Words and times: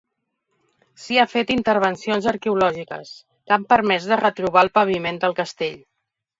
S'hi 1.03 1.19
ha 1.19 1.25
fet 1.33 1.51
intervencions 1.55 2.29
arqueològiques, 2.33 3.13
que 3.45 3.57
han 3.61 3.69
permès 3.77 4.11
de 4.15 4.21
retrobar 4.25 4.67
el 4.69 4.75
paviment 4.83 5.25
del 5.25 5.41
castell. 5.45 5.81